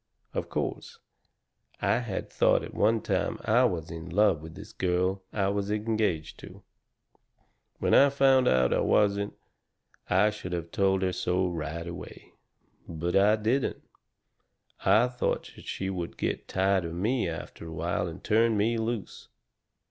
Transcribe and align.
Of 0.33 0.49
course, 0.49 0.97
I 1.79 1.99
had 1.99 2.27
thought 2.31 2.63
at 2.63 2.73
one 2.73 3.01
time 3.01 3.37
I 3.45 3.65
was 3.65 3.91
in 3.91 4.09
love 4.09 4.41
with 4.41 4.55
this 4.55 4.73
girl 4.73 5.21
I 5.31 5.49
was 5.49 5.69
engaged 5.69 6.39
to. 6.39 6.63
When 7.77 7.93
I 7.93 8.09
found 8.09 8.47
out 8.47 8.73
I 8.73 8.79
wasn't, 8.79 9.35
I 10.09 10.31
should 10.31 10.53
have 10.53 10.71
told 10.71 11.03
her 11.03 11.13
so 11.13 11.47
right 11.47 11.85
away. 11.87 12.31
But 12.89 13.15
I 13.15 13.35
didn't. 13.35 13.83
I 14.83 15.05
thought 15.07 15.51
that 15.55 15.65
she 15.65 15.91
would 15.91 16.17
get 16.17 16.47
tired 16.47 16.83
of 16.85 16.95
me 16.95 17.29
after 17.29 17.67
a 17.67 17.71
while 17.71 18.07
and 18.07 18.23
turn 18.23 18.57
me 18.57 18.79
loose. 18.79 19.27